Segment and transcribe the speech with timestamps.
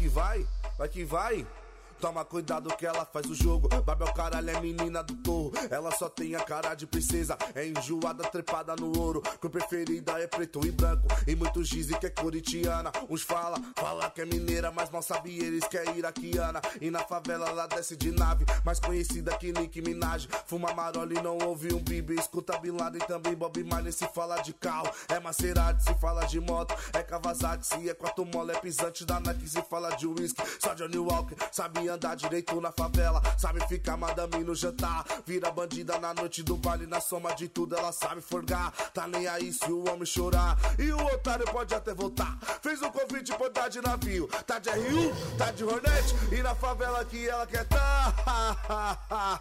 [0.00, 0.46] que vai,
[0.78, 1.46] vai que vai.
[2.00, 3.68] Toma cuidado que ela faz o jogo.
[3.84, 5.52] Babel caralho é menina do torro.
[5.70, 7.36] Ela só tem a cara de princesa.
[7.54, 9.22] É enjoada, trepada no ouro.
[9.38, 11.06] Cor preferida é preto e branco.
[11.26, 12.90] E muitos dizem que é coritiana.
[13.08, 16.62] Uns fala, fala que é mineira, mas mal sabe eles que é iraquiana.
[16.80, 20.26] E na favela ela desce de nave, mais conhecida que Nick Minaj.
[20.46, 22.14] Fuma marola e não ouve um bibi.
[22.14, 24.90] Escuta Bin Laden também Bob Marley se fala de carro.
[25.08, 26.74] É Maserati se fala de moto.
[26.94, 28.52] É Kawasaki se é quatro mole.
[28.52, 30.42] É pisante da Nike se fala de whisky.
[30.58, 33.20] Só Johnny Walker sabe andar direito na favela.
[33.38, 35.04] Sabe ficar madame no jantar.
[35.26, 36.86] Vira bandida na noite do baile.
[36.86, 38.72] Na soma de tudo ela sabe forgar.
[38.94, 40.56] Tá nem aí se o homem chorar.
[40.78, 42.38] E o otário pode até voltar.
[42.62, 44.28] Fez um convite por dar de navio.
[44.46, 46.14] Tá de R1, tá de Hornet.
[46.32, 48.14] E na favela que ela quer tá.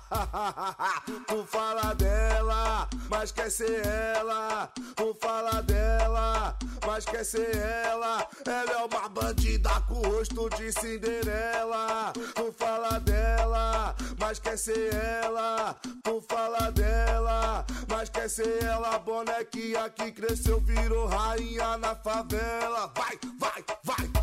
[1.27, 4.69] Tu fala dela, mas quer ser ela.
[4.95, 6.57] Tu fala dela,
[6.89, 8.27] mas quer ser ela.
[8.47, 12.11] Ela é uma bandida com rosto de Cinderela.
[12.33, 15.75] Tu fala dela, mas quer ser ela.
[16.03, 18.97] Tu fala dela, mas quer ser ela.
[18.97, 22.91] Bonequinha que cresceu, virou rainha na favela.
[22.95, 24.18] Vai, vai, vai, vai.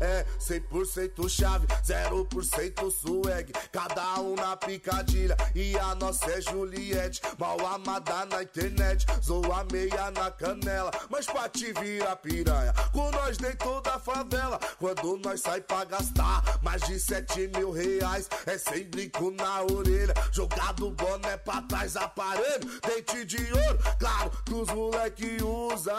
[0.00, 3.52] É 100% chave, 0% swag.
[3.72, 5.36] Cada um na picadilha.
[5.54, 7.22] E a nossa é Juliette.
[7.38, 9.06] Mal amada na internet.
[9.22, 10.90] Zoa meia na canela.
[11.08, 12.74] Mas pra te virar piranha.
[12.92, 14.58] Com nós dentro da favela.
[14.78, 18.28] Quando nós sai pra gastar mais de 7 mil reais.
[18.44, 20.14] É sem brinco na orelha.
[20.30, 22.68] Jogado boné pra trás, aparelho.
[22.86, 23.78] Dente de ouro.
[23.98, 25.94] Claro que os moleque usa.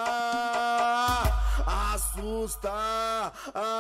[1.66, 2.75] Assusta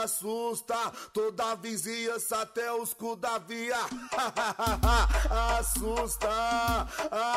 [0.03, 0.75] assusta
[1.13, 3.77] toda a vizinhança até os cu da via.
[5.57, 6.87] assusta,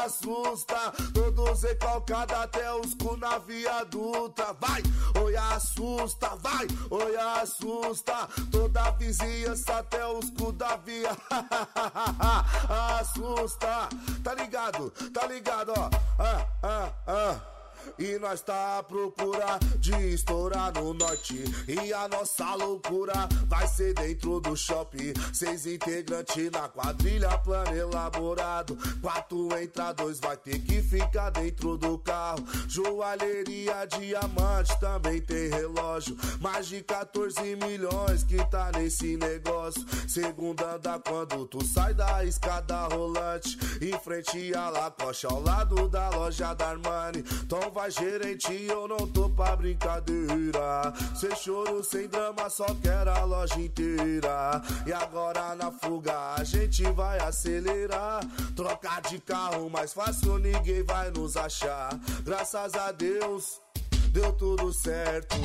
[0.05, 4.53] assusta todos recalcados até os cu na viaduta.
[4.61, 4.83] Vai,
[5.23, 11.17] oi, assusta, vai, oi, assusta toda a vizinhança até os cu da via.
[13.01, 13.89] assusta,
[14.23, 15.91] tá ligado, tá ligado, ó.
[16.19, 17.58] Ah, ah, ah.
[17.99, 21.43] E nós tá à procura de estourar no norte.
[21.67, 25.13] E a nossa loucura vai ser dentro do shopping.
[25.33, 28.77] Seis integrantes na quadrilha, plano elaborado.
[29.01, 32.45] Quatro entra, dois vai ter que ficar dentro do carro.
[32.69, 36.17] Joalheria, diamante, também tem relógio.
[36.41, 39.85] Mais de 14 milhões que tá nesse negócio.
[40.09, 43.59] Segunda anda quando tu sai da escada rolante.
[43.81, 47.25] Em frente a Lacoste, ao lado da loja da Armani.
[47.43, 50.93] Então vai gerente, eu não tô pra brincadeira.
[51.15, 54.61] Sem choro, sem drama, só quero a loja inteira.
[54.85, 58.21] E agora na fuga a gente vai acelerar.
[58.57, 61.91] Trocar de carro mais fácil, ninguém vai nos achar.
[62.25, 63.61] Graças a Deus,
[64.11, 65.37] deu tudo certo.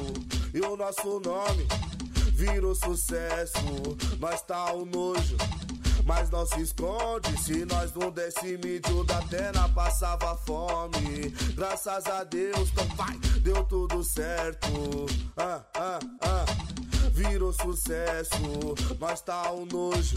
[0.55, 1.67] E o nosso nome
[2.31, 3.59] virou sucesso.
[4.19, 5.37] Nós tá o nojo
[6.05, 7.37] mas não se esconde.
[7.41, 11.29] Se nós não desse mídio da terra, passava fome.
[11.55, 14.67] Graças a Deus, então vai, deu tudo certo.
[15.37, 16.45] Ah, ah, ah,
[17.11, 18.35] virou sucesso,
[18.99, 20.15] nós tá um nojo.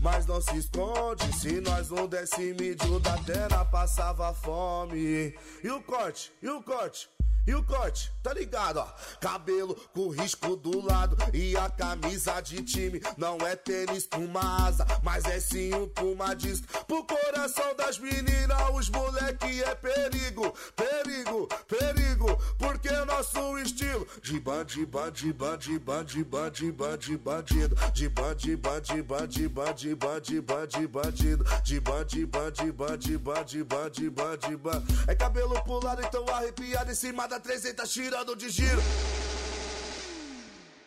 [0.00, 5.32] Mas não se esconde, se nós não desse mídio da terra, passava fome.
[5.62, 7.08] E o corte, e o corte?
[7.44, 8.86] E o corte, tá ligado, ó?
[9.20, 14.86] Cabelo com risco do lado e a camisa de time não é tênis uma asa,
[15.02, 16.84] mas é sim um puma disco.
[16.86, 24.38] Pro coração das meninas, os moleque é perigo, perigo, perigo, porque é nosso estilo de
[24.38, 31.44] bandi, bandi, bandi, bandi, bandi, bandi, bandido, de bandi, bandi, bandi, bandi, bandi, bandi, bandido,
[31.64, 34.86] de bandi, bandi, bandi, bandi, bandi, bandi, bandi.
[35.08, 38.82] É cabelo pulado, então arrepiado em cima da 300 tirando de giro.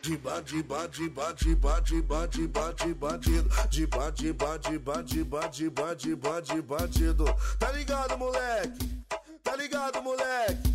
[0.00, 3.50] De bandi, bandi, bandi, bandi, bandi, bandi, bandido.
[3.68, 7.24] De bandi, bandi, bandi, bandi, bandi, bandi, bandido.
[7.58, 9.04] Tá ligado, moleque?
[9.42, 10.72] Tá ligado, moleque?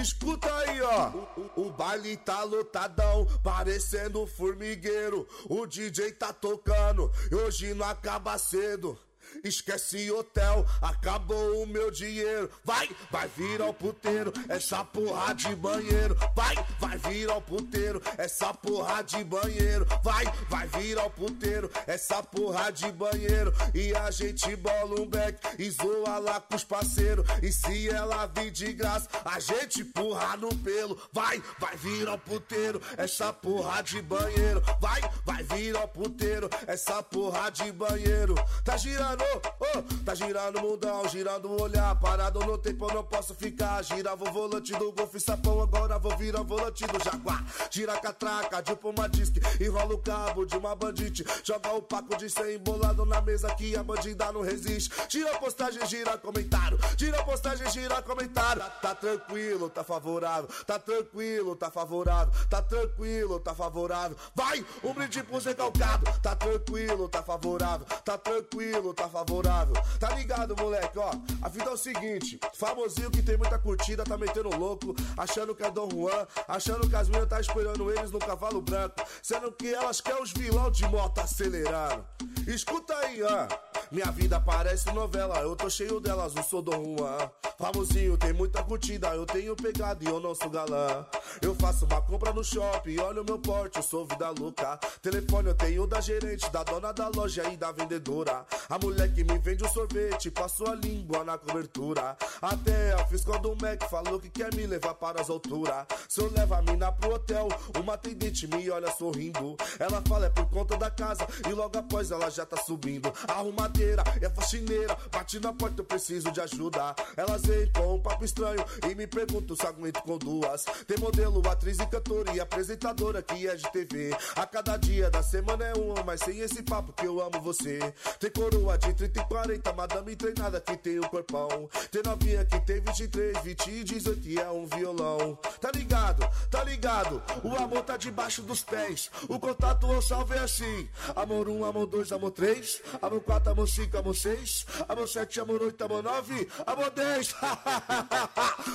[0.00, 1.08] Escuta aí, ó.
[1.56, 5.26] O, o, baile tá lotadão, parecendo formigueiro.
[5.48, 8.96] O DJ tá tocando, e hoje não acaba cedo.
[9.42, 12.50] Esquece hotel, acabou o meu dinheiro.
[12.64, 16.16] Vai, vai vir ao puteiro, essa porra de banheiro.
[16.34, 19.86] Vai, vai vir ao puteiro, essa porra de banheiro.
[20.02, 23.52] Vai, vai vir ao puteiro, essa porra de banheiro.
[23.74, 27.26] E a gente bola um beck e zoa lá com os parceiros.
[27.42, 31.00] E se ela vir de graça, a gente empurra no pelo.
[31.12, 34.62] Vai, vai vir ao puteiro, essa porra de banheiro.
[34.80, 38.34] Vai, vai vir ao puteiro, essa porra de banheiro.
[38.64, 41.94] Tá girando girando, oh, tá girando o mundão, girando o olhar.
[42.00, 43.82] Parado no tempo, não posso ficar.
[43.82, 47.44] Girava o volante do Golf Sapão, agora vou virar o volante do Jaguar.
[47.70, 51.24] Gira a catraca de uma disque, enrola o cabo de uma bandite.
[51.44, 54.90] Joga o paco de 100 embolado na mesa que a bandida não resiste.
[55.08, 56.78] Gira postagem, gira comentário.
[56.96, 58.62] Gira postagem, gira comentário.
[58.62, 60.48] Tá, tá tranquilo, tá favorável.
[60.66, 62.32] Tá tranquilo, tá favorável.
[62.48, 64.16] Tá tranquilo, tá favorável.
[64.34, 66.06] Vai, um brinde pro recalcado.
[66.22, 67.86] Tá tranquilo, tá favorável.
[68.04, 69.74] Tá tranquilo, tá favorável.
[69.98, 71.10] Tá ligado, moleque, ó.
[71.42, 74.94] A vida é o seguinte: famosinho que tem muita curtida, tá metendo louco.
[75.16, 76.26] Achando que é Dom Juan.
[76.48, 78.96] Achando que as minas tá esperando eles no cavalo branco.
[79.22, 82.04] Sendo que elas querem os vilão de moto acelerando.
[82.46, 83.48] Escuta aí, ó.
[83.90, 87.30] Minha vida parece novela, eu tô cheio delas, não sou Dom Juan.
[87.58, 91.04] Famosinho, tem muita curtida, eu tenho pegado e eu não sou galã.
[91.42, 94.78] Eu faço uma compra no shopping, olha o meu porte, eu sou vida louca.
[95.02, 98.46] Telefone eu tenho da gerente, da dona da loja e da vendedora.
[98.68, 102.16] A mulher que me vende o sorvete, passou a língua na cobertura.
[102.40, 105.86] Até a fiscal do Mac falou que quer me levar para as alturas.
[106.08, 107.48] Se eu levo a mina pro hotel,
[107.78, 109.56] uma atendente me olha sorrindo.
[109.78, 113.12] Ela fala é por conta da casa e logo após ela já tá subindo.
[113.28, 116.94] Arrumadeira, é faxineira, bate na porta, eu preciso de ajuda.
[117.16, 120.64] Elas vêm com um papo estranho e me perguntam se aguento com duas.
[120.86, 124.10] Tem modelo, atriz e cantora e apresentadora que é de TV.
[124.36, 127.78] A cada dia da semana é uma, mas sem esse papo que eu amo você.
[128.18, 131.68] Tem coroa de 30 e 40, madame treinada que tem o um corpão.
[131.90, 135.36] Tem novinha que tem 23, 20 e 18 e é um violão.
[135.60, 136.28] Tá ligado?
[136.50, 137.22] Tá ligado?
[137.42, 139.10] O amor tá debaixo dos pés.
[139.28, 140.88] O contato ou salve é assim.
[141.14, 142.82] Amor 1, amor 2, amor 3.
[143.02, 144.66] Amor 4, amor 5, amor 6.
[144.88, 146.48] Amor 7, amor 8, amor 9.
[146.66, 147.34] Amor 10.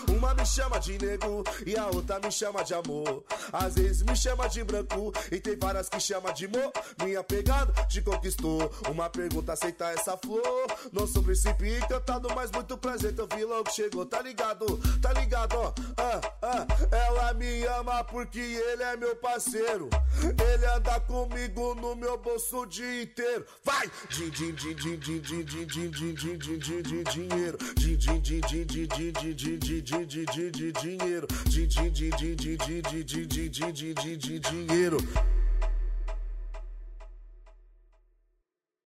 [0.15, 3.23] Uma me chama de nego e a outra me chama de amor.
[3.51, 6.71] Às vezes me chama de branco e tem várias que chama de mo.
[7.03, 8.71] Minha pegada te conquistou.
[8.89, 10.67] Uma pergunta, aceita essa flor.
[10.91, 13.19] Não sou príncipe encantado, mas muito presente.
[13.19, 14.65] Eu vi logo chegou, tá ligado?
[15.01, 15.73] Tá ligado, ó.
[15.97, 16.65] Ah, ah.
[16.91, 19.89] Ela me ama porque ele é meu parceiro.
[20.23, 23.45] Ele anda comigo no meu bolso o dia inteiro.
[23.63, 23.89] Vai!
[24.09, 27.57] Din, din, din, din, din, din, din, din, din, din, din, din, din, dinheiro.
[27.75, 31.27] Din, din, din, din, din, din, din, din, din, din, din, din, din, dinheiro.
[31.45, 35.34] Din, din, din, din, din, din, din, din, din, din, din, din, din, dinheiro.